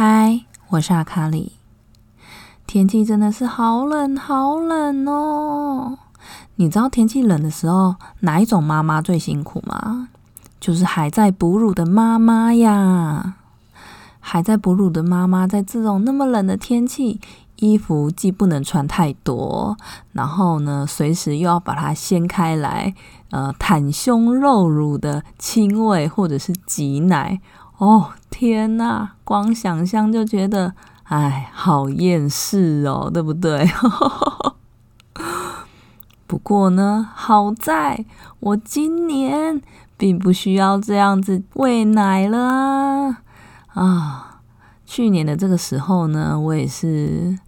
[0.00, 1.54] 嗨，我是阿卡里。
[2.68, 5.98] 天气真的是好冷，好冷哦！
[6.54, 10.08] 你知道天气冷的时候，哪一种妈妈最辛苦吗？
[10.60, 13.38] 就是还在哺乳的妈妈呀！
[14.20, 17.20] 还在哺乳的妈妈，在这种那么冷的天气，
[17.56, 19.76] 衣服既不能穿太多，
[20.12, 22.94] 然后呢，随时又要把它掀开来，
[23.32, 27.40] 呃，袒胸露乳的亲喂或者是挤奶。
[27.78, 33.66] 哦天呐，光想象就觉得，哎，好厌世哦，对不对？
[36.26, 38.04] 不过呢，好在
[38.40, 39.62] 我今年
[39.96, 43.16] 并不需要这样子喂奶了
[43.68, 44.40] 啊。
[44.84, 47.38] 去年的这个时候呢，我也是，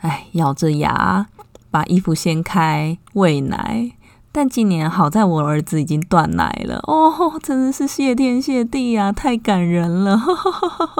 [0.00, 1.26] 哎，咬着牙
[1.70, 3.92] 把衣服掀开喂奶。
[4.36, 10.20] 但今年好在我儿子已经断奶了哦，真的是谢天谢地啊，太感人了。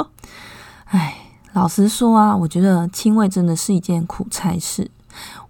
[0.86, 1.16] 哎，
[1.52, 4.88] 老实说啊，我觉得亲喂真的是一件苦差事。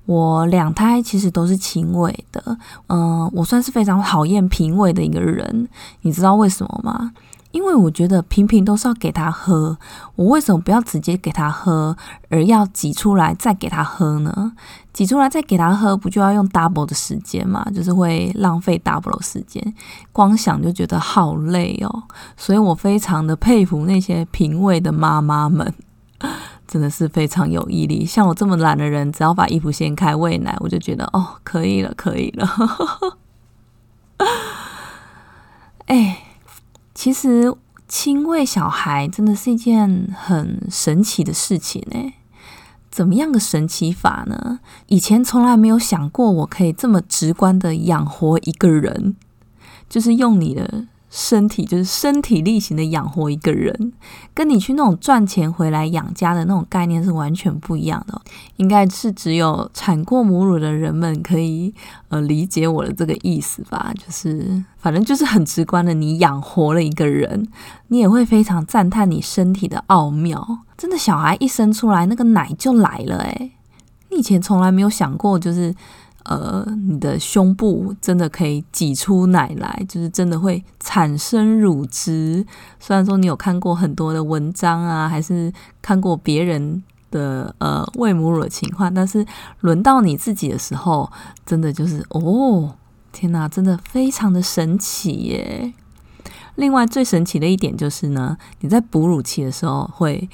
[0.06, 5.68] 我两胎其实都是亲喂的，嗯，我算是非常讨厌平喂的一个人，
[6.00, 7.12] 你知道为什么吗？
[7.54, 9.78] 因为我觉得瓶瓶都是要给他喝，
[10.16, 11.96] 我为什么不要直接给他喝，
[12.28, 14.52] 而要挤出来再给他喝呢？
[14.92, 17.64] 挤出来再给他喝，不就要用 double 的时间嘛？
[17.72, 19.62] 就是会浪费 double 时间，
[20.12, 22.02] 光想就觉得好累哦。
[22.36, 25.72] 所以我非常的佩服那些平喂的妈妈们，
[26.66, 28.04] 真的是非常有毅力。
[28.04, 32.48] 像我这么懒的人，只要把衣服掀开喂奶，我就觉得哦，可以了，可以了。
[35.86, 36.18] 哎。
[36.94, 37.52] 其实
[37.88, 42.12] 亲喂小孩真的是一件很神奇的事情呢。
[42.90, 44.60] 怎么样的神奇法呢？
[44.86, 49.16] 以前从来没有想过，我可以这么直观的养活一个人，
[49.88, 50.86] 就是用你的。
[51.16, 53.92] 身体就是身体力行的养活一个人，
[54.34, 58.20] 跟你去那种赚钱回来养家的那种概念是完全不一样的。
[58.56, 61.72] 应该是只有产过母乳的人们可以
[62.08, 63.94] 呃理解我的这个意思吧。
[63.94, 67.46] 就是反正就是很直观的，你养活了一个人，
[67.86, 70.58] 你也会非常赞叹你身体的奥妙。
[70.76, 73.52] 真的，小孩一生出来，那个奶就来了诶，
[74.10, 75.72] 你以前从来没有想过，就是。
[76.24, 82.44] 呃，你的胸部真的可以挤出奶来，就是真的会产生乳汁。
[82.80, 85.52] 虽然说你有看过很多的文章啊，还是
[85.82, 89.24] 看过别人的呃喂母乳的情况，但是
[89.60, 91.10] 轮到你自己的时候，
[91.44, 92.74] 真的就是哦，
[93.12, 95.74] 天哪，真的非常的神奇耶！
[96.56, 100.28] 另外最神奇的一点就是呢，你在哺乳期的时候会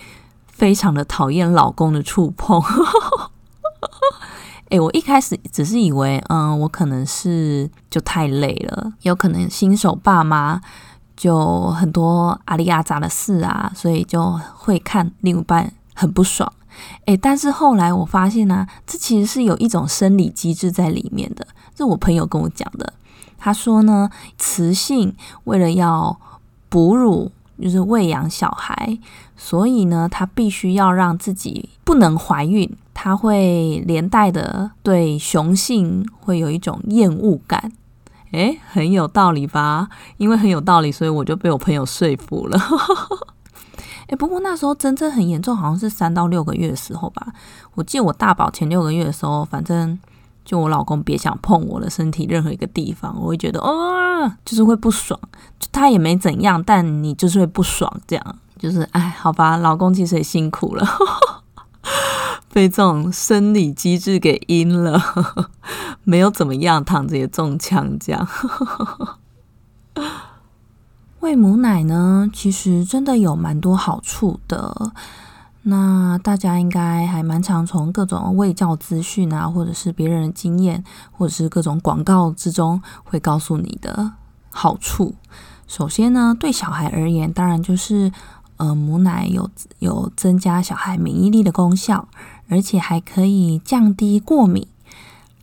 [0.47, 2.63] 非常的讨厌老公的触碰。
[4.71, 10.61] 诶，我一开始只是以为，嗯，我可能是就太累了，有可能新手爸妈
[11.17, 16.51] 就很多阿里阿杂的事啊，所以就会看另一半很不爽。
[17.07, 21.45] 诶，但是后来我发现呢，这其实是有一种生理机制在里面的。
[21.75, 22.93] 这我朋友跟我讲的，
[23.37, 25.15] 他说呢，雌性
[25.45, 26.17] 为了要
[26.69, 28.97] 哺乳，就是喂养小孩，
[29.37, 32.73] 所以呢，他必须要让自己不能怀孕。
[33.03, 37.73] 它会连带的对雄性会有一种厌恶感，
[38.33, 39.89] 诶，很有道理吧？
[40.19, 42.61] 因为很有道理，所以我就被我朋友说服了。
[44.09, 47.27] 诶，不过那时候真正很严重，好像是三到六个月的时候吧。
[47.75, 49.99] 我记得我大宝前六个月的时候，反正
[50.45, 55.19] 就我老公别想碰我的身体任何一个地方，我会觉得哦，就是会不爽。
[55.59, 60.87] 就他也没怎样，但你就是会不爽，这样就是哎，好吧，老公其实也辛苦了。
[62.61, 65.03] 被这种生理机制给阴了，
[66.05, 68.29] 没有怎么样，躺着也中枪这样。
[71.21, 74.93] 喂母奶呢，其实真的有蛮多好处的。
[75.63, 84.13] 那大家应该还蛮常从各种喂教资讯啊，或者是别人的经验，或者是各种广告之中，会告诉你的
[84.51, 85.15] 好处。
[85.67, 88.13] 首先呢，对小孩而言，当然就是
[88.59, 89.49] 呃，母奶有
[89.79, 92.07] 有增加小孩免疫力的功效，
[92.51, 94.67] 而且还可以降低过敏。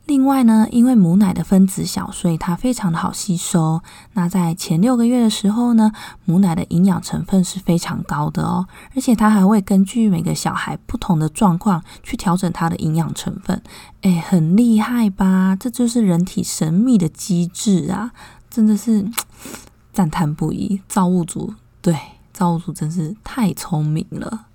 [0.05, 3.81] 另外呢，因为母奶的分子小，所以它非常的好吸收。
[4.13, 5.91] 那在前六个月的时候呢，
[6.23, 8.65] 母奶的营养成分是非常高的哦，
[8.95, 13.61] 而且它还会根据每个小孩不同的状况去调整它的营养成分。
[14.03, 15.57] 诶，很厉害吧？
[15.59, 18.11] 这就是人体神秘的机制啊！
[18.49, 19.05] 真的是
[19.91, 20.81] 赞叹不已。
[20.87, 21.99] 造物主，对，
[22.31, 24.45] 造物主真是太聪明了。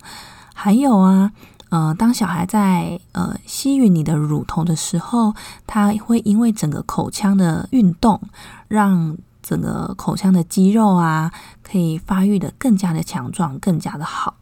[0.54, 1.32] 还有啊。
[1.72, 5.34] 呃，当小孩在呃吸吮你的乳头的时候，
[5.66, 8.20] 他会因为整个口腔的运动，
[8.68, 11.32] 让整个口腔的肌肉啊，
[11.62, 14.34] 可以发育的更加的强壮，更加的好。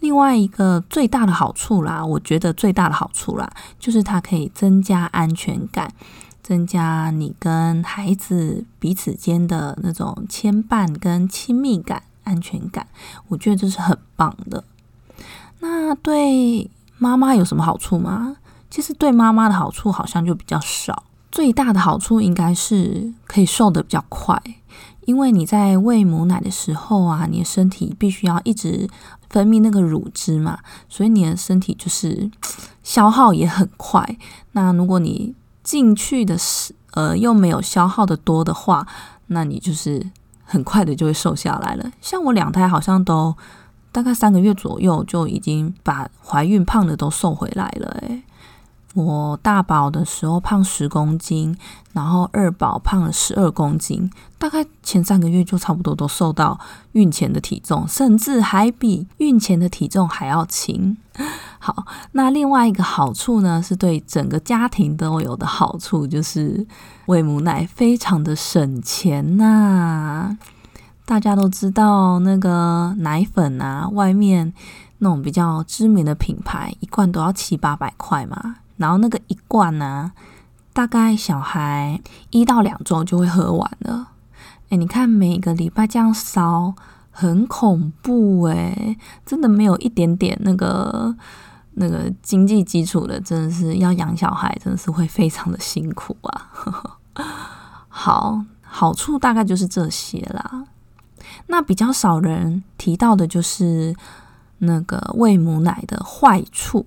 [0.00, 3.48] 另外一个最大的好处啦，我觉得最大的好处啦，
[3.78, 5.92] 就是它可以增加安全感，
[6.42, 12.88] 增加你跟孩子彼此间的那种牵绊跟亲密感、安全感。
[13.28, 14.64] 我觉得这是很棒的。
[15.60, 18.36] 那对妈妈有什么好处吗？
[18.68, 21.04] 其实对妈妈的好处好像就比较少。
[21.30, 24.40] 最大的好处应该是可以瘦的比较快，
[25.06, 28.88] 因为你在喂母奶的时候啊，你的身体必须要一直
[29.28, 30.58] 分泌那个乳汁嘛，
[30.88, 32.30] 所以你的身体就是
[32.82, 34.16] 消耗也很快。
[34.52, 38.86] 那如果你进去的是呃又没有消耗的多的话，
[39.28, 40.04] 那你就是
[40.44, 41.90] 很快的就会瘦下来了。
[42.00, 43.36] 像我两胎好像都。
[43.92, 47.88] 大概三个月左右就已经把怀孕胖的都瘦回来了。
[48.02, 48.22] 诶，
[48.94, 51.56] 我大宝的时候胖十公斤，
[51.92, 56.58] 然后二宝胖了十二公斤，大概前三个月就差不多都瘦到
[56.92, 60.96] 孕前的体重，甚至还比孕前的体重还要轻。
[61.58, 66.66] 好，那另外一个好处呢，是对整个家庭都有的好处，就是
[67.06, 70.36] 喂母奶非常的省钱呐。
[71.10, 74.54] 大家都知道那个奶粉啊，外面
[74.98, 78.54] 那种比较知名的品牌，一罐都要七八百块嘛。
[78.76, 80.12] 然后那个一罐呢，
[80.72, 84.12] 大概小孩一到两周就会喝完了。
[84.68, 86.74] 哎，你看每个礼拜这样烧，
[87.10, 88.96] 很恐怖哎！
[89.26, 91.12] 真的没有一点点那个
[91.72, 96.46] 那个经济基础的，真的是要养小孩，真的是会非常的辛苦啊。
[97.88, 100.66] 好，好处大概就是这些啦。
[101.50, 103.94] 那比较少人提到的就是
[104.58, 106.86] 那个喂母奶的坏处。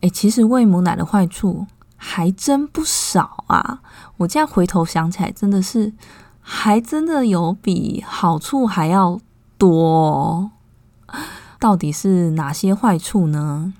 [0.00, 3.80] 诶，其实喂母奶的坏处还真不少啊！
[4.16, 5.92] 我这样回头想起来，真的是
[6.40, 9.20] 还真的有比好处还要
[9.56, 10.50] 多。
[11.58, 13.72] 到底是哪些坏处呢？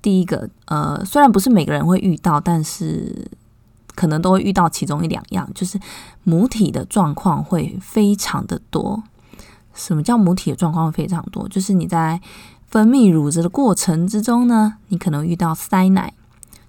[0.00, 3.30] 第一个，呃，虽然不是每个人会遇到，但是。
[3.96, 5.78] 可能都会遇到其中一两样，就是
[6.24, 9.02] 母体的状况会非常的多。
[9.80, 11.48] 什么叫母体的状况非常多？
[11.48, 12.20] 就是你在
[12.68, 16.12] 分泌乳汁的过程之中呢，你可能遇到塞奶、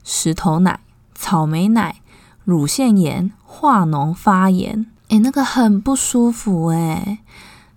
[0.04, 0.80] 石头奶、
[1.14, 1.98] 草莓奶、
[2.46, 7.20] 乳腺炎、化脓发炎，诶，那个很不舒服诶。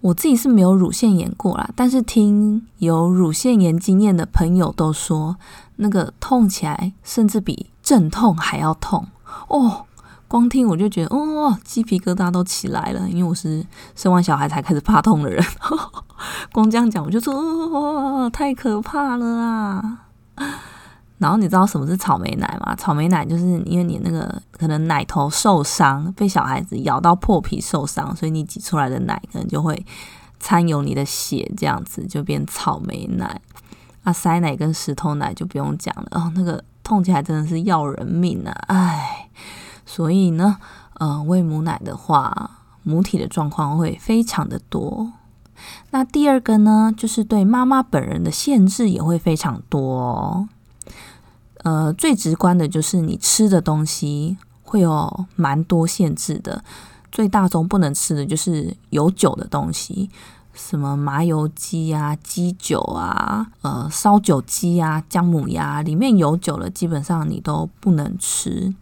[0.00, 5.36] 我自己是没有乳腺炎过啦，但是听有乳腺炎经验的朋友都说，
[5.76, 9.08] 那个痛起来甚至比阵痛还要痛。
[9.48, 9.86] 哦，
[10.34, 13.64] 光听我就觉得哦，鸡皮疙瘩都起来了，因为我是
[13.94, 15.40] 生完小孩才开始怕痛的人。
[16.50, 20.00] 光这样讲，我就说哦，太可怕了啊！
[21.18, 22.74] 然后你知道什么是草莓奶吗？
[22.74, 29.86] 草莓奶就是因为你那个可能奶头受伤，被小孩子咬到破皮受伤，所以你挤出来的奶可能就会
[30.40, 33.40] 掺有你的血，这样子就变草莓奶。
[34.02, 36.64] 啊，塞奶跟石头奶就不用讲了哦，那个。
[36.84, 38.52] 痛起来真的是要人命啊！
[38.66, 39.30] 唉，
[39.86, 40.58] 所以呢，
[40.94, 45.12] 呃，喂母奶的话，母体的状况会非常的多。
[45.90, 50.48] 那第二个呢，就是对妈妈本人的限制也会非常多。
[51.62, 56.62] 呃，最直观的就是你吃的东西会有蛮多限制的，
[57.10, 60.10] 最大宗不能吃的就是有酒的东西。
[60.52, 68.72] 什么麻油鸡啊、鸡酒啊、呃烧酒鸡啊、姜母鸭，里面有酒了，基本上你都不能吃。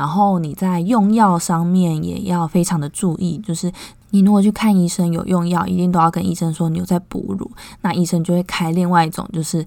[0.00, 3.70] 然后你在用药上面也要非常的注意，就是
[4.12, 7.50] 你如果去看医生有用药，一定都要跟医生说你有在哺乳，
[7.82, 9.62] 那医生就会开另外一种，就是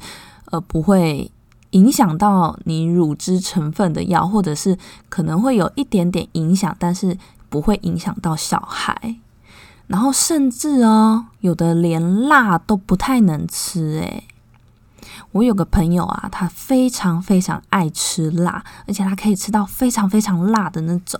[0.46, 1.30] 呃不会
[1.70, 4.76] 影响到你乳汁成分的药，或者是
[5.08, 7.16] 可能会有一点点影响，但是
[7.48, 9.18] 不会影响到小孩。
[9.86, 14.00] 然后甚至哦，有的连辣都不太能吃。
[14.02, 14.24] 诶，
[15.34, 21.20] 我有个朋友啊，他非常非常爱吃辣，而且他可以吃到非常非常辣的那种。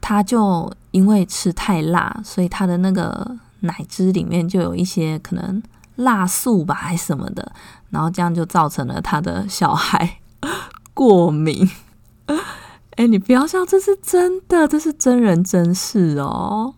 [0.00, 5.62] 他就因为吃太辣，所以他的那个奶汁里面就有一些可能
[5.96, 7.52] 辣素吧，还什么的，
[7.90, 10.20] 然后这样就造成了他的小孩
[10.94, 11.70] 过敏。
[12.96, 16.74] 哎，你不要笑，这是真的，这是真人真事哦。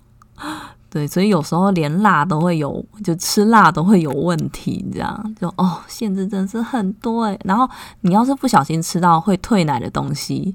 [0.91, 7.39] 对，所以有时候连辣都会有，就吃辣都会有问题，这样就哦，限制真是很多哎。
[7.45, 7.67] 然后
[8.03, 10.55] 你要是不小心吃到会退奶的东西。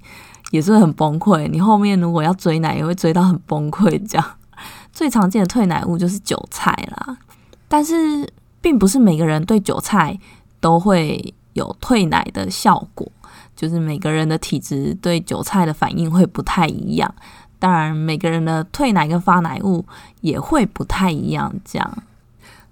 [0.52, 3.90] 也是很崩溃，你后面如果要追奶，也会追到很崩溃。
[4.08, 4.26] 这样
[4.94, 7.18] 最常见的退奶物就是韭菜啦，
[7.68, 10.18] 但是并不是每个人对韭菜
[10.62, 13.12] 都会有退奶的效果，
[13.56, 17.14] 就是每个人的体质对韭菜的反应会不太一样。
[17.58, 19.86] 当然，每个人的退奶跟发奶物
[20.22, 21.54] 也会不太一样。
[21.64, 22.04] 这样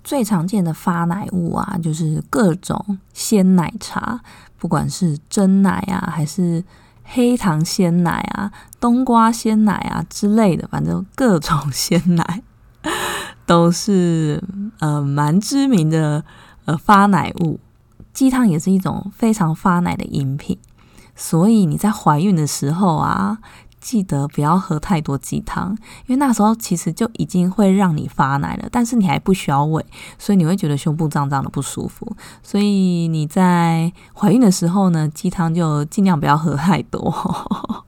[0.04, 4.20] 最常见的发奶物啊，就是各种鲜奶茶，
[4.58, 6.64] 不管是真奶啊，还是
[7.04, 12.44] 黑糖鲜奶啊，冬瓜鲜奶啊之类的，反正各种 鲜奶
[13.46, 14.44] 都是
[14.80, 16.24] 呃蛮知名的
[16.66, 17.60] 呃发奶物。
[18.14, 20.60] 鸡汤也是一种非常发奶的饮品，
[21.16, 23.40] 所以你在怀孕的时候啊。
[23.84, 25.72] 记得不要喝太多鸡汤，
[26.08, 29.86] 因为那时候其实就已经会让你发奶了，但是你还不需要喂，
[30.18, 32.16] 所以你会觉得胸部胀胀的不舒服。
[32.42, 37.84] 所以你在怀孕的时候呢，鸡汤就尽量不要喝太多。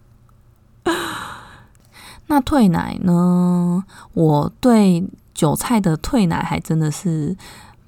[2.28, 3.86] 那退奶呢？
[4.14, 7.38] 我对韭菜的退奶还真的是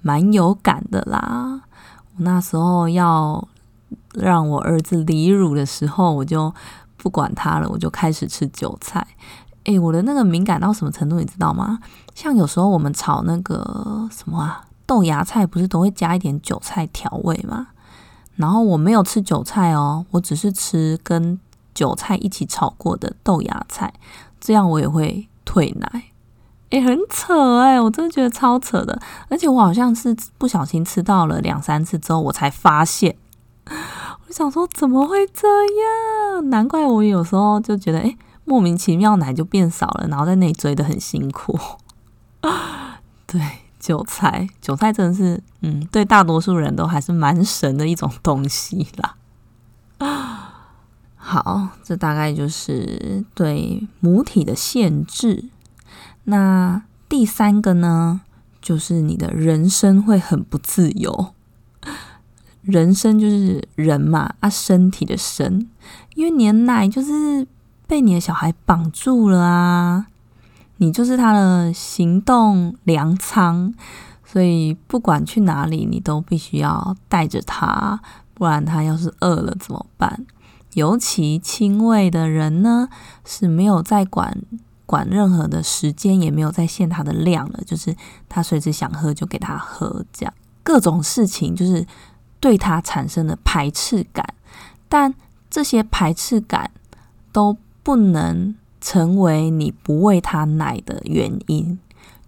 [0.02, 1.62] 蛮有感的啦。
[2.16, 3.46] 我那时候要
[4.14, 6.54] 让我儿子离乳的时候，我就。
[7.08, 9.08] 不管它了，我就开始吃韭菜。
[9.64, 11.80] 诶，我的那个敏感到什么程度，你知道吗？
[12.14, 17.68] 像有时候我们炒那个什么啊豆芽菜，不是都会加一点韭菜调味吗？
[18.36, 21.40] 然后我没有吃韭菜哦，我只是吃跟
[21.74, 23.94] 韭菜一起炒过的豆芽菜，
[24.42, 26.04] 这样我也会退奶。
[26.72, 29.00] 诶，很扯诶，我真的觉得超扯的。
[29.30, 33.16] 而且我好像是不小心吃到了两三次之后，我才发现。
[34.28, 36.50] 我想说，怎么会这样？
[36.50, 41.58] 难怪我有时候就觉得，哎，莫名其妙奶就变少了，然后在那里追的很辛苦。
[43.26, 43.42] 对，
[43.80, 49.16] 韭菜，韭菜真的是，嗯，对大多数人都还是蛮神的一种东西啦。
[51.16, 55.46] 好，这大概就是对母体的限制。
[56.26, 58.22] 那第三个呢，
[58.62, 61.34] 就是你的人生会很不自由。
[62.68, 65.70] 人生就是人嘛，啊，身体的身，
[66.16, 67.48] 因为你的奶就是
[67.88, 70.08] 被你的小孩绑住了啊，
[70.76, 73.74] 你就是他的行动粮仓，
[74.26, 78.02] 所以不管去哪里，你都必须要带着他，
[78.34, 80.26] 不然他要是饿了怎么办？
[80.74, 82.90] 尤其亲喂的人呢，
[83.24, 84.38] 是没有在管
[84.86, 87.96] 管任何的时间，也没有在限他的量了，就是
[88.28, 90.34] 他随时想喝就给他喝，这样
[90.64, 91.88] 各种事情就是。
[92.40, 94.34] 对他产生的排斥感，
[94.88, 95.14] 但
[95.50, 96.70] 这些排斥感
[97.32, 101.80] 都不能成为你不喂他奶的原因。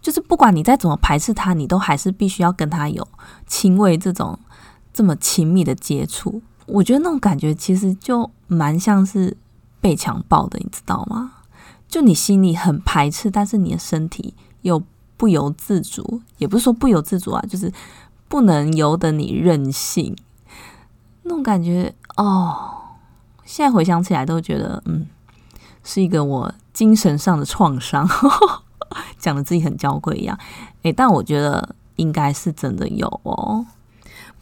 [0.01, 3.07] 就是不管你再怎么排斥他，你都还是必须要跟他有
[3.45, 4.39] 亲喂这种
[4.93, 6.41] 这么亲密的接触。
[6.65, 9.35] 我觉得那种感觉其实就蛮像是
[9.81, 11.33] 被强暴的，你知道吗？
[11.87, 14.81] 就你心里很排斥，但是你的身体又
[15.17, 17.71] 不由自主，也不是说不由自主啊，就是。
[18.29, 20.15] 不能由得你任性，
[21.23, 22.83] 那种感觉哦，
[23.43, 25.07] 现在回想起来都觉得，嗯，
[25.83, 28.07] 是一个我精神上的创伤，
[29.17, 30.39] 讲的自己很娇贵一样。
[30.83, 33.65] 诶，但我觉得应该是真的有哦，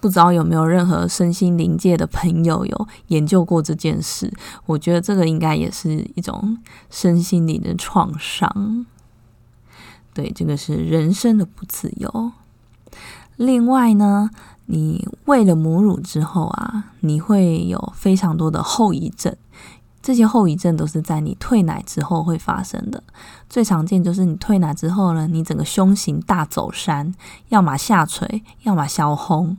[0.01, 4.31] 不知道有没有任何身心灵界的朋友有研究过这件事？
[4.65, 6.57] 我觉得这个应该也是一种
[6.89, 8.85] 身心灵的创伤。
[10.13, 12.31] 对，这个是人生的不自由。
[13.37, 14.29] 另外呢，
[14.65, 19.35] 你喂了母乳之后啊，你会有非常多的后遗症。
[20.01, 23.03] 这些后遗症都是在你退奶之后会发生的。
[23.49, 27.13] 最常见就是你退奶之后呢，你整个胸型大走山，
[27.49, 29.57] 要么下垂，要么消红，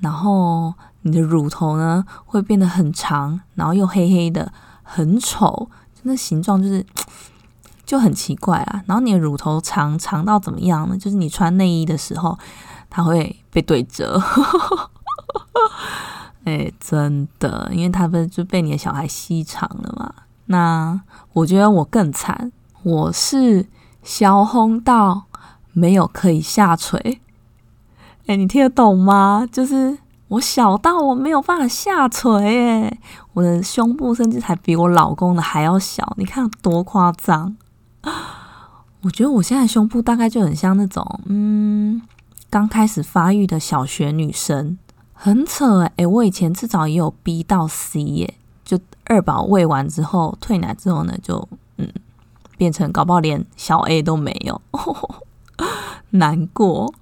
[0.00, 4.52] 然后你的乳头呢会变得很长，然后又黑黑的，
[4.82, 5.68] 很丑，
[6.02, 6.86] 那形状就是
[7.84, 8.82] 就很奇怪啊。
[8.86, 10.96] 然后你的乳头长长到怎么样呢？
[10.96, 12.38] 就是你穿内衣的时候。
[12.90, 14.20] 它会被对折，
[16.44, 20.12] 哎，真的，因为它不是就被你的小孩吸长了嘛？
[20.46, 21.00] 那
[21.34, 22.50] 我觉得我更惨，
[22.82, 23.66] 我是
[24.02, 25.24] 小红到
[25.72, 27.20] 没有可以下垂。
[28.26, 29.46] 哎，你听得懂吗？
[29.50, 32.98] 就是我小到我没有办法下垂，哎，
[33.34, 37.56] 我的胸部甚至才比我老公的还要小，你看多夸张！
[39.02, 42.02] 我觉得我现在胸部大概就很像那种，嗯，
[42.50, 44.78] 刚开始发育的小学女生，
[45.12, 46.06] 很扯哎！
[46.06, 51.86] 我以前至少也有 B 到 C 耶，就二宝喂完之后退奶之后呢，就嗯，
[52.56, 54.60] 变成搞不好连小 A 都没有，
[56.10, 56.94] 难过，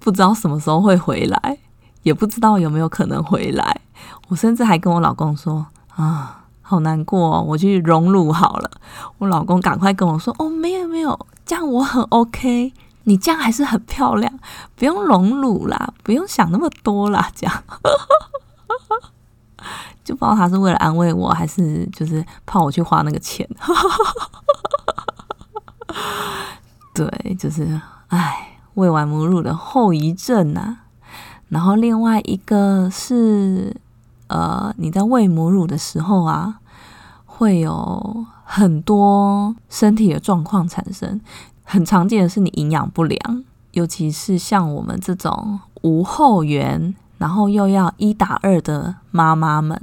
[0.00, 1.58] 不知道什么时候会回来，
[2.02, 3.80] 也不知道有没有可能回来。
[4.28, 5.64] 我甚至还跟我老公说
[5.94, 8.70] 啊，好难过哦，我去融入好了。
[9.18, 11.18] 我老公赶快跟我说，哦，没有没有。
[11.46, 12.72] 这样我很 OK，
[13.08, 14.30] 你这样还是很漂亮，
[14.76, 17.64] 不用隆乳啦，不用想那么多啦，这样
[20.04, 23.48] 就不知道他是为了安慰我，还是就是怕我去花那个钱。
[26.92, 30.84] 对，就是唉，喂完母乳的后遗症啊。
[31.48, 33.74] 然后另外一个是，
[34.26, 36.60] 呃，你在喂母乳的时候啊。
[37.40, 41.20] 会有很多身体的状况产生，
[41.70, 49.78] 很常见的是你营养不良，尤其是像我们这种无后援，然后又要一打二的妈妈们，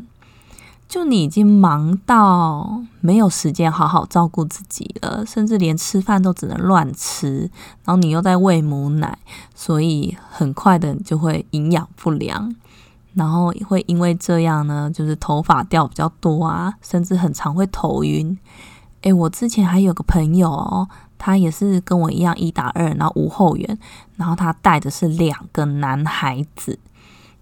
[0.90, 7.52] 就你已经忙到没有时间好好照顾自己了，甚至连吃饭都只能乱吃，
[7.84, 9.20] 然后你又在喂母奶，
[9.54, 12.56] 所以很快的就会营养不良。
[13.14, 18.36] 然后会因为这样呢，就是头发掉比较多啊，甚至很常会头晕。
[19.04, 20.90] 诶，我之前还有个朋友哦，
[21.26, 23.80] 他也是跟我一样一打二，然后无后援，
[24.16, 26.78] 然后他带的是两个男孩子，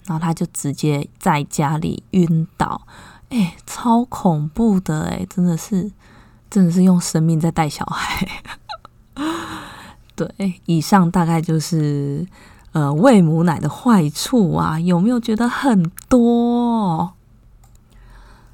[0.05, 2.81] 然后他就直接在家里晕倒，
[3.27, 5.91] 哎，超恐怖的哎，真的是，
[6.49, 8.25] 真的是用生命在带小孩。
[10.15, 12.25] 对，以上大概就是。
[12.71, 17.13] 呃，喂母奶的坏处啊，有没有觉得很多？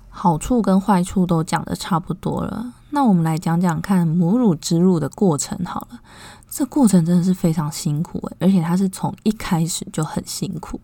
[0.09, 5.99] 好处跟坏处都讲的差不多了，那我们来讲讲看母乳植入的过程好了。
[6.49, 10.79] 这过程真的是非常辛苦诶，而且它是从一开始就很辛苦。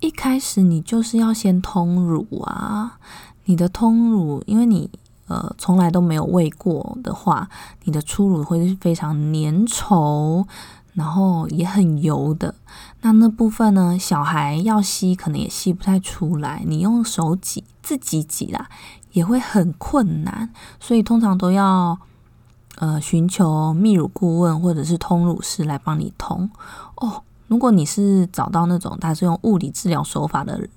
[0.00, 2.98] 一开始你就是要先通乳啊，
[3.44, 4.90] 你的通乳，因为你
[5.26, 7.48] 呃从来都没有喂过的话，
[7.84, 10.46] 你的初乳会是非常粘稠。
[10.94, 12.56] 然后也很油的，
[13.02, 13.96] 那那部分呢？
[13.96, 18.68] 小孩要吸可能也吸不太出来，你用手挤自己挤啦，
[19.12, 21.98] 也会很困难，所以通常都要
[22.76, 26.48] 呃寻求泌乳顾问或者是通乳师来帮你通
[26.96, 27.22] 哦。
[27.46, 30.68] 如果你是找到那种他是用物理治疗手法的。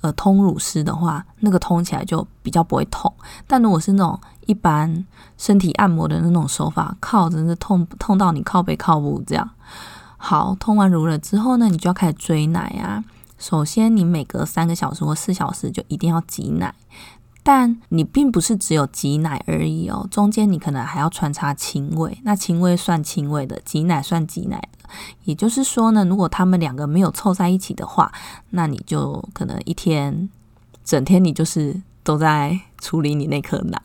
[0.00, 3.10] 呃，通乳师的话，那个通起来就比较不会痛。
[3.46, 5.02] 但如果是那种一般
[5.38, 9.48] 身体按摩的那种手法，靠真是痛痛到你靠背靠不这样。
[10.18, 13.02] 好，通完乳了之后呢，你就要开始追奶啊。
[13.38, 16.74] 首先，你每隔三个小时或四小时就一定要挤奶，
[17.46, 22.18] 但你并不是只有挤奶而已哦，中间你可能还要穿插亲喂。
[22.24, 24.88] 那亲喂算亲喂的，挤奶算挤奶的。
[25.24, 28.10] 也就是说呢，如果他们两个没有凑在一起的话，
[28.50, 30.30] 那你就可能一天
[30.82, 33.78] 整天你就是都在处理你那颗奶，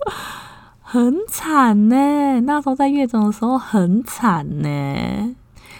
[0.82, 2.40] 很惨呢。
[2.42, 5.34] 那时候在月中的时候很惨呢，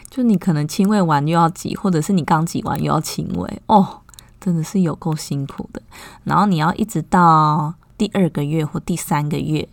[0.08, 4.00] 就你可能亲喂完又要挤，或者是你刚挤完又要亲喂，哦，
[4.46, 5.82] 真的是有够辛苦的。
[6.24, 9.68] 然后你要一直到第二个月或第三个月。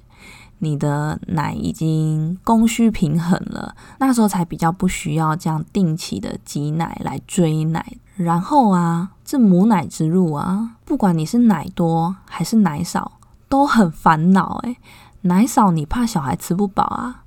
[0.59, 7.85] 你的奶已经供需平衡了，那时候才比较不需要这样定期的挤奶来追奶。
[8.15, 14.77] 然后啊，这母奶之入啊，不管你是奶多还是奶少，都很烦恼诶，
[15.23, 17.23] 奶少你怕小孩吃不饱啊，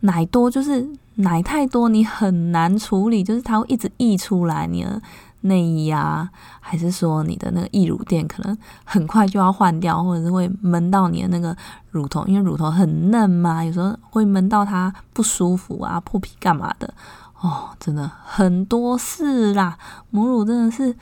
[0.00, 5.02] 奶多就是奶太多你很难处理，就是它会一直溢出来你的。
[5.42, 11.56] 内衣啊，还是说你的那个溢乳垫可能很快就要换掉，或者是会闷到你的那个
[11.90, 16.92] 乳头，因为乳头很嫩嘛，有时候会闷到它不舒服啊，破皮干嘛的？
[17.40, 19.78] 哦，真的很多事啦，
[20.10, 20.96] 母乳真的是，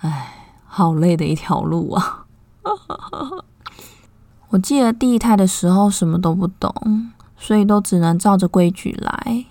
[0.00, 2.24] 唉，好累的一条路啊。
[4.48, 9.44] 我记得第一胎的时候什么都不懂，所以都只能照着规矩来。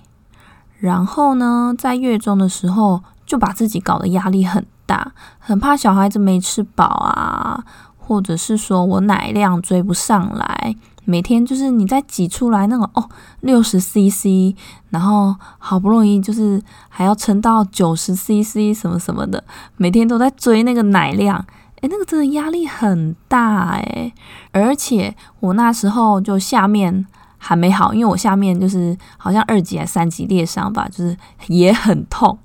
[0.80, 3.04] 然后呢，在月中的时候。
[3.32, 7.63] 就把自己搞得压力很大，很怕小孩子没吃饱啊，
[7.98, 14.54] 或者是说我奶量追不上来，每天就是你在挤出来那个哦六十 CC，
[14.89, 19.41] 然后好不容易就是还要撑到九十 CC 什么什么的，
[19.78, 21.38] 每天都在追那个奶量，
[21.80, 24.13] 诶，那个真的压力很大诶。
[24.52, 27.06] 而且我那时候就下面
[27.43, 32.38] 还没好，因为我下面就是好像二级还三级裂伤吧，就是也很痛。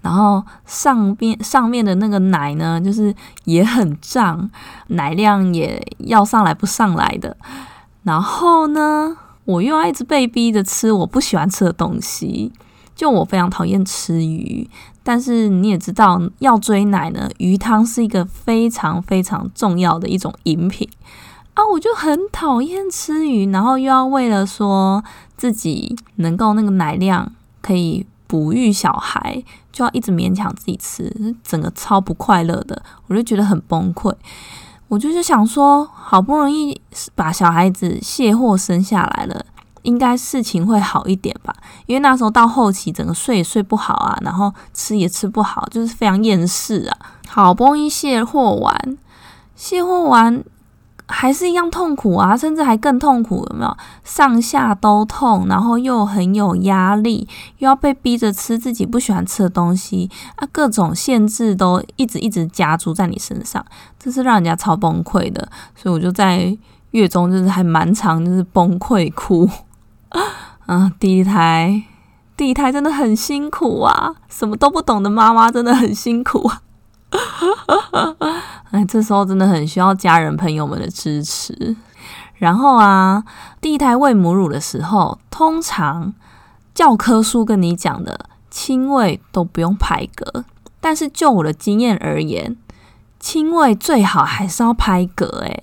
[0.00, 3.12] 然后上边上面的那个奶呢，就是
[3.46, 4.48] 也很胀，
[4.88, 7.36] 奶量也要上来不上来的。
[8.04, 12.52] 然后呢，我又要一直被逼着吃我不喜欢吃的东西，
[12.94, 14.70] 就我非常讨厌吃鱼。
[15.02, 20.88] 但是你也知道，要追奶呢，鱼汤是一个非常非常重要的一种饮品。
[21.54, 25.02] 啊，我就很讨厌吃鱼，然后又要为了说
[25.36, 29.40] 自己能够那个奶量可以哺育小孩，
[29.72, 34.12] 就要一直勉强自己吃，整个超不快乐的，我就觉得很崩溃。
[34.88, 36.80] 我就是想说，好不容易
[37.14, 39.46] 把小孩子卸货生下来了，
[39.82, 41.54] 应该事情会好一点吧？
[41.86, 46.98] 因为那时候到后期，整个睡也睡不好啊，然后吃也吃不好，就是非常厌世啊。
[47.28, 48.98] 好不容易卸货完，
[49.54, 50.42] 卸货完。
[51.06, 53.76] 还是一样痛苦啊，甚至还更痛苦，有没有？
[54.02, 63.64] 上下都痛，然后又很有压力，又要被逼着吃自己不喜欢吃的东西啊，各种限制都一直一直加诸在你身上，
[63.98, 65.46] 这是让人家超崩溃的。
[65.74, 66.56] 所以我就在
[66.92, 69.48] 月中就是还蛮长，就是崩溃哭。
[70.64, 71.82] 啊，第一胎，
[72.34, 76.50] 第一胎真的很辛苦啊，什么都不懂的妈妈真的很辛苦。
[78.72, 81.76] 哎，这时候真的很需要家人朋友们的支持。
[82.34, 83.24] 然后啊，
[83.60, 86.12] 第一胎喂母乳的时候，通常
[86.74, 90.44] 教科书跟你讲的亲喂都不用拍嗝，
[90.80, 92.56] 但是就我的经验而言，
[93.20, 95.44] 亲喂最好还是要拍嗝。
[95.44, 95.62] 哎，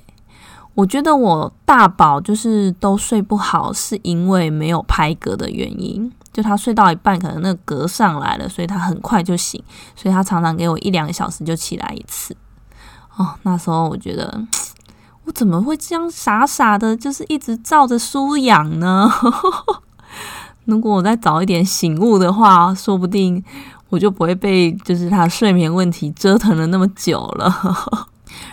[0.75, 6.11] 我觉得我大宝就是都睡不好，是因为没有拍嗝的原因。
[6.33, 9.61] 就他睡到一半，可能那个隔上来了，所以他很快就醒，
[9.95, 12.35] 所以他常常给我一两个小时就起来一次。
[13.17, 14.41] 哦，那时候我觉得
[15.25, 19.11] 我怎么会这样傻傻的，就是一直照着书养呢？
[20.65, 23.43] 如果我再早一点醒悟的话，说不定
[23.89, 28.07] 我就不会被就是他睡眠问题折腾了那么久了。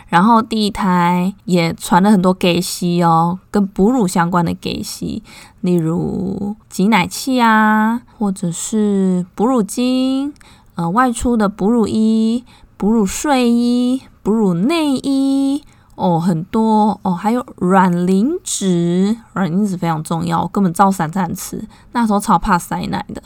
[0.08, 5.22] 然后第一胎也传了很多给息哦，跟哺乳相关的给息，
[5.60, 10.32] 例如挤奶器啊，或者是哺乳巾，
[10.76, 12.42] 呃，外出的哺乳衣、
[12.78, 15.62] 哺乳睡衣、哺乳内衣
[15.94, 23.22] 哦，很多哦，还有软磷脂，软磷脂非常重要，我根本照三餐吃，那时候超怕塞奶的，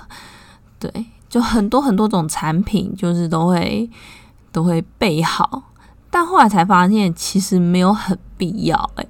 [0.80, 3.88] 对，就很多很多种产品，就是都会
[4.50, 5.62] 都会备好。
[6.14, 9.08] 但后来才发现，其实没有很必要诶，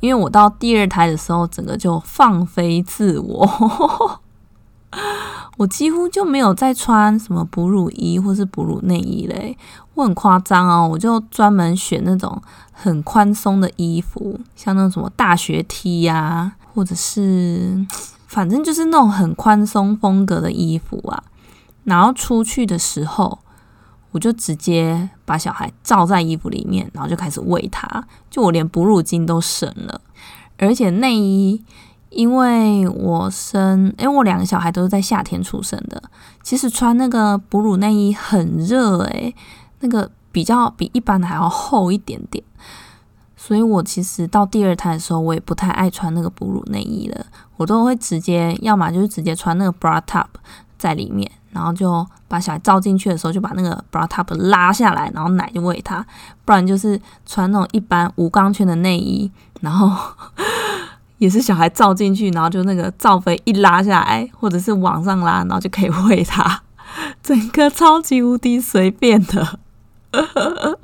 [0.00, 4.20] 因为我到第二胎的时候，整个就放飞自我，
[5.58, 9.58] 我几乎就没有再穿什么哺乳衣或是哺乳内衣嘞。
[9.92, 12.40] 我很夸张哦，我就专门选那种
[12.72, 17.86] 很宽松的衣服，像那种什么大学 T 呀，或者是
[18.26, 21.22] 反正就是那种很宽松风格的衣服啊。
[21.84, 23.38] 然后出去的时候。
[24.16, 30.00] 我就直接把小孩罩在衣服里面，然后就开始喂他，就我连哺乳巾都省了，
[30.56, 31.62] 而且内衣，
[32.08, 36.02] 因为我生，因为我两个小孩都是在夏天出生的，
[36.42, 39.34] 其实穿那个哺乳内衣很热诶，
[39.80, 42.42] 那个比较比一般的还要厚一点点，
[43.36, 47.26] 所以我其实到第二胎的时候，我也不太爱穿那个哺乳内衣了，
[47.58, 50.28] 我都会直接，要么就是直接穿那个 bra top
[50.78, 51.30] 在里面。
[51.56, 56.04] 然后就把小孩照进去的时候，就把那个 bra top 拉下来，然后奶就喂他，
[56.44, 59.30] 不然就是穿那种一般无钢圈的内衣，
[59.62, 59.90] 然后
[61.16, 66.62] 也是小孩照进去，然后就那个罩杯一拉下来，或者是往上拉，然后就可以喂他，
[67.22, 69.58] 整个超级无敌随便的，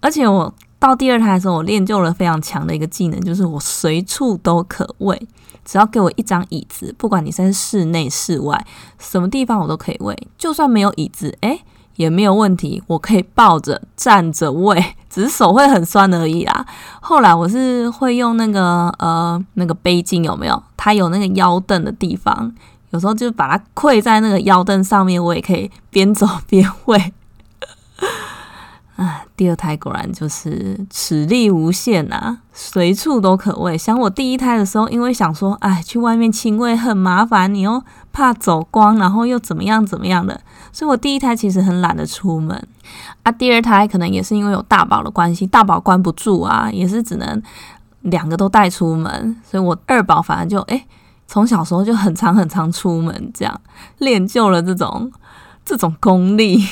[0.00, 0.52] 而且我。
[0.80, 5.28] 到第二胎的时候，我练就了非常强的一个技能，就是我随处都可喂，
[5.64, 8.66] 只要给我一张椅子，不管你在室内室外，
[8.98, 10.16] 什么地方我都可以喂。
[10.36, 11.62] 就算没有椅子，诶，
[11.96, 16.66] 也没有问题，我可以抱着站着喂， 只是手会很酸而已啦。
[17.00, 20.62] 后来我是会用那个呃那个背巾，有没有？
[20.76, 22.52] 它有那个腰凳的地方，
[22.90, 27.12] 有时候就把它跪在那个腰凳上面，我也可以边走边喂。
[28.96, 33.78] 啊，第二胎果然就是齿力无限呐，随处都可喂。
[33.78, 40.38] 想我第一胎的时候，因为想说，哎，去外面亲喂很麻烦，你又怕走光，然后又怎么样怎么样的，
[40.72, 42.68] 所以我第一胎其实很懒得出门。
[43.22, 47.42] 啊，第二胎可能也是因为有大宝的关系，大宝关不住啊，也是只能
[48.02, 50.84] 两个都带出门，所以我二宝反而就哎，
[51.26, 53.60] 从小时候就很常很常出门，这样
[53.96, 55.10] 练就了这种
[55.64, 56.62] 这种功力。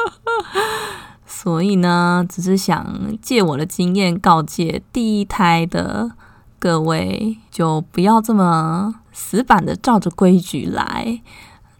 [1.26, 6.10] 所以呢，只是想借我的经验告诫第一胎的
[6.58, 11.20] 各位就不要这么死板的照着规矩来。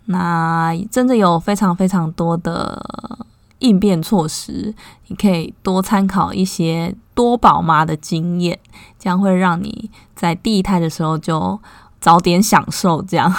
[0.06, 3.26] 那真的有非常非常多的
[3.59, 4.74] 应变措施，
[5.09, 8.59] 你可以多参考一些多宝妈的经验，
[8.98, 11.61] 这样会让你在第一胎的时候就
[12.00, 13.02] 早点享受。
[13.02, 13.33] 这样。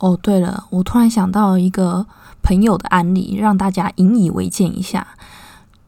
[0.00, 2.04] 哦，对了，我突然想到一个
[2.42, 5.06] 朋友的案例，让大家引以为戒一下。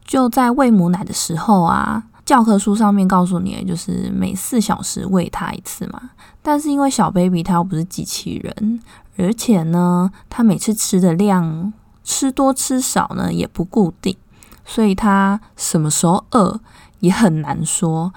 [0.05, 6.11] 就在喂母奶的时候啊，教科书上面告诉你，就是每四小时喂他一次嘛。
[6.43, 8.81] 但是因为小 baby 他又不是机器人，
[9.17, 11.73] 而且呢，他每次吃的量
[12.05, 14.15] 吃多吃少呢也不固定，
[14.67, 16.61] 所以他什么时候饿
[17.01, 18.13] 也很难说。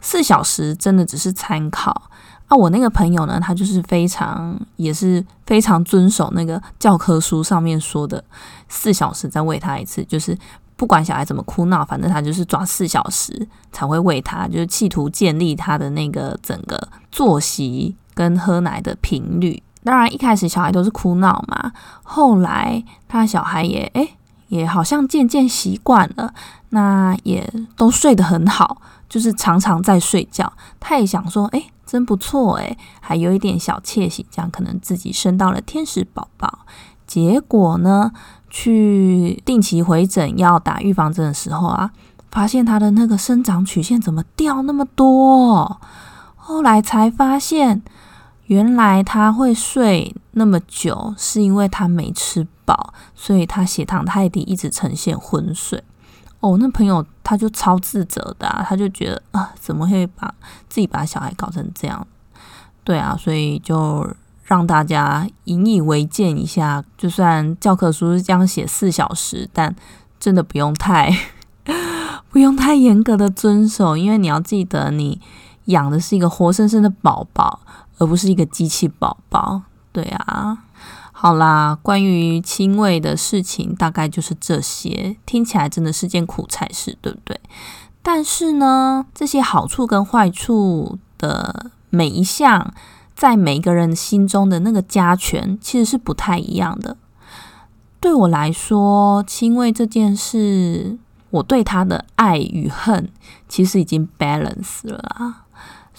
[0.00, 2.10] 四小时真的只是参考
[2.52, 2.56] 啊。
[2.56, 8.22] 我那个朋友呢，他就是非常也是非常遵守那个教科书上面说的，
[8.68, 10.36] 四小时再喂他一次，就是。
[10.74, 19.62] 不管小孩怎么哭闹，反正他就是抓四小时才会喂他，就是企图建立他的那个整个作息跟喝奶的频率。
[19.84, 21.70] 当然一开始小孩都是哭闹嘛，
[22.02, 24.16] 后来他小孩也诶
[24.48, 26.34] 也好像渐渐习惯了，
[26.70, 28.78] 那也都睡得很好，
[29.12, 30.50] 就是常常在睡觉。
[30.80, 36.60] 他也想说诶真不错诶，还有一点小窃喜，这样可能自己生到了天使宝宝。
[37.06, 38.12] 结果呢？
[38.48, 41.90] 去定期回诊要打预防针的时候啊，
[42.30, 45.80] 发现他的那个生长曲线怎么掉那么多？
[46.36, 47.82] 后来才发现，
[48.46, 55.82] 原来他会睡那么久，是因为他没吃饱，所以他血糖太低，一直呈现昏睡。
[56.42, 60.34] 哦，那朋友他就超自责的，他就觉得啊，怎么会把
[60.68, 62.06] 自己把小孩搞成这样？
[62.84, 64.14] 对啊，所以就。
[64.44, 69.74] 让大家引以为戒一下，就算教科书是这样写四小时，但
[70.20, 71.10] 真的不用太
[72.28, 75.18] 不用太严格的遵守，因为你要记得，你
[75.66, 77.60] 养的是一个活生生的宝宝，
[77.96, 79.62] 而不是一个机器宝宝。
[79.90, 80.58] 对啊，
[81.22, 87.38] 好啦，关于亲喂的事情大概就是这些，听起来真的是件苦差事，对不对？
[88.02, 92.74] 但是呢，这些好处跟坏处的每一项。
[93.14, 96.96] 在每个人心中的那个加权其实是不太一样的。
[98.00, 100.98] 对我来说，亲喂这件事，
[101.30, 103.08] 我对他的爱与恨
[103.48, 105.41] 其实已经 balance 了啦。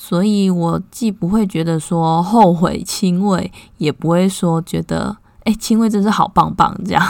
[0.05, 7.01] 所以我既不会觉得说后悔亲喂，也不会说觉得哎亲喂真是好棒棒这样。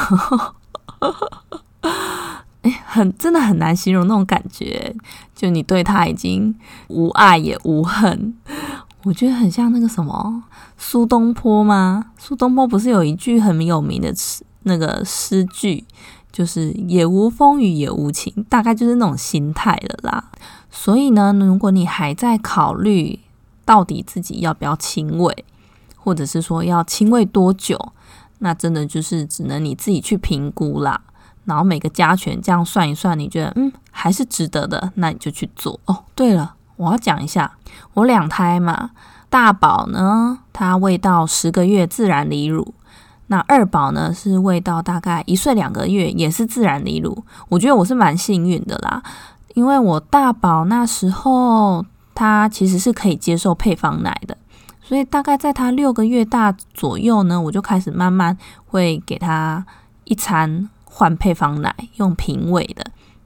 [2.62, 4.96] 哎，很真的很难形容那种感觉，
[5.36, 6.54] 就你对他已经
[6.90, 8.36] 无爱也无恨。
[9.06, 10.44] 我觉得很像那个什么
[10.78, 12.12] 苏东坡吗？
[12.20, 15.84] 苏东坡不是有一句很有名的诗，那个诗句
[16.32, 20.26] 就是“也无风雨也无晴”，大概就是那种心态了啦。
[20.76, 23.20] 所以呢，如果你还在考虑
[23.64, 25.46] 到底自己要不要亲喂，
[25.96, 27.94] 或者是说要亲喂多久，
[28.40, 31.00] 那真的就是只能你自己去评估啦。
[31.46, 36.04] 然后每个加权这样算一算，你觉得嗯还是值得的，那你就去做哦。
[36.16, 36.56] 对了。
[36.76, 37.54] 我要讲一下，
[37.94, 38.90] 我两胎嘛，
[39.30, 42.74] 大宝呢，他喂到十个月自然离乳，
[43.28, 47.24] 那二宝呢是喂到大概一岁两个月，也是自然离乳。
[47.48, 49.04] 我觉得我是蛮幸运的啦，
[49.54, 51.86] 因为我大宝那时候
[52.16, 54.38] 他其实是可以接受配方奶的，
[54.82, 59.66] 所以大概在他六个月大左右呢，我就开始慢慢会给他
[60.06, 62.86] 一餐换配方奶，用平喂的。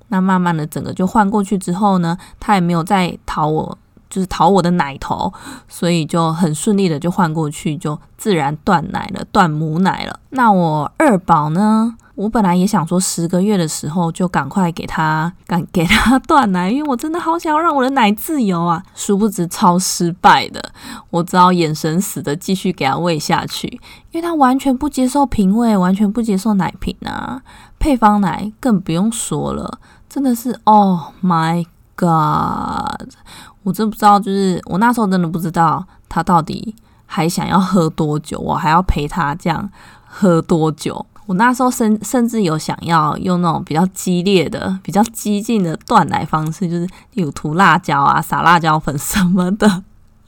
[0.10, 3.78] 那慢慢的，整个就换过去之后呢，他也没有再讨我，
[4.10, 5.34] 就是讨我的奶头，
[5.68, 10.18] 所以就很顺利的就换过去，就自然断奶了，断母奶了。
[10.30, 18.84] 那我二宝呢，我本来也想说十个月的时候就赶快给他，赶给他断奶，因为我真的好想要让我的奶自由啊。
[18.96, 20.72] 殊不知超失败的，
[21.12, 23.68] 我只好眼神死的继续给他喂下去，
[24.12, 27.40] 因为他完全不接受瓶喂，完全不接受奶瓶啊，
[27.78, 29.78] 配方奶更不用说了。
[30.10, 33.14] 真的是，Oh my God！
[33.62, 36.74] 我真不知道，就是我那时候真的不知道他到底
[37.06, 39.70] 还想要喝多久，我还要陪他这样
[40.08, 41.06] 喝多久。
[41.28, 49.84] 我那时候甚甚至有想要用那种比较激烈的、比较激进的断奶方式，就是有涂辣椒啊、撒辣椒粉什么的。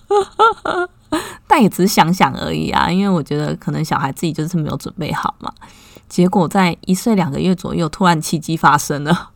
[1.48, 5.52] 但也只是想想而已啊，因为我觉得可能小孩自己就是没有准备好嘛。
[6.08, 9.30] 结果在一岁两个月左右，突然奇迹发生了。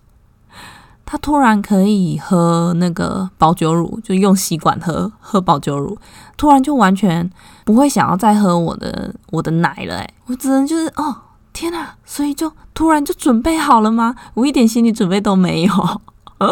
[1.06, 5.97] 他突然可以喝那个保酒乳，就用吸管喝喝保酒乳，
[6.38, 7.30] 突然就完全
[7.63, 9.97] 不会想要再喝我的我的奶了。
[9.97, 11.15] 哎，我只能就是哦
[11.54, 14.16] 天哪，所以就突然就准备好了吗？
[14.34, 16.02] 我一点心理准备都没有。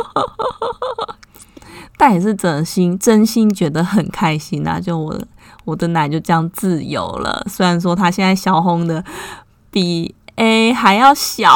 [1.98, 4.80] 但也是真心真心觉得很开心啊！
[4.80, 5.20] 就我
[5.66, 7.46] 我的奶就这样自由了。
[7.48, 9.04] 虽然说他现在小红的
[9.70, 11.56] 比 A 还要小，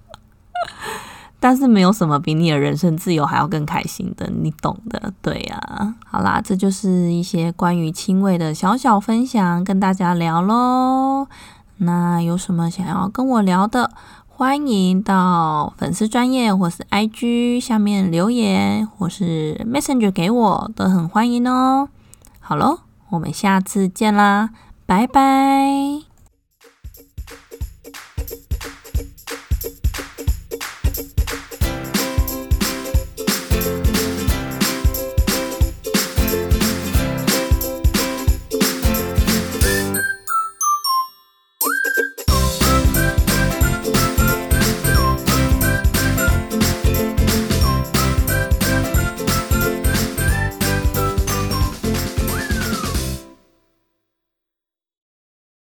[1.38, 5.12] 但是没有什么比你的人生自由还要更开心的，你懂的。
[5.20, 11.26] 对呀，好啦，这就是一些关于亲喂的小小分享，跟大家聊喽。
[11.78, 13.90] 那有什么想要跟我聊的？
[14.26, 21.88] 欢迎到粉丝专业或是 IG 下面留言，或是 Messenger 给我，都很欢迎哦。
[22.40, 24.50] 好喽，我们下次见啦，
[24.86, 26.13] 拜拜。